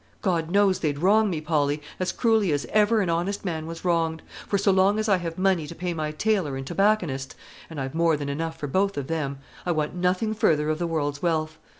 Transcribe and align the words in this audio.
God 0.23 0.49
knows 0.49 0.79
they'd 0.79 0.97
wrong 0.97 1.29
me, 1.29 1.41
Polly, 1.41 1.79
as 1.99 2.11
cruelly 2.11 2.51
as 2.51 2.65
ever 2.71 3.01
an 3.01 3.09
honest 3.11 3.45
man 3.45 3.67
was 3.67 3.85
wronged; 3.85 4.23
for, 4.47 4.57
so 4.57 4.71
long 4.71 4.97
as 4.97 5.07
I 5.07 5.17
have 5.17 5.37
money 5.37 5.67
to 5.67 5.75
pay 5.75 5.93
my 5.93 6.11
tailor 6.11 6.55
and 6.57 6.65
tobacconist, 6.65 7.35
and 7.69 7.79
I've 7.79 7.93
more 7.93 8.17
than 8.17 8.27
enough 8.27 8.57
for 8.57 8.65
both 8.65 8.97
of 8.97 9.05
them, 9.05 9.37
I 9.63 9.71
want 9.73 9.93
nothing 9.93 10.33
further 10.33 10.71
of 10.71 10.79
the 10.79 10.87
world's 10.87 11.21
wealth. 11.21 11.59